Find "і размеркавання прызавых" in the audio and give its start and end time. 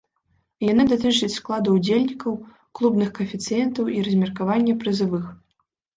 3.97-5.25